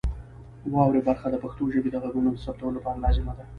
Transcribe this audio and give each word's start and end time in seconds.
واورئ 0.73 1.01
برخه 1.09 1.27
د 1.31 1.35
پښتو 1.43 1.63
ژبې 1.73 1.89
د 1.91 1.95
غږونو 2.03 2.29
د 2.33 2.37
ثبتولو 2.45 2.75
لپاره 2.77 3.01
لازمه 3.05 3.33
ده. 3.37 3.45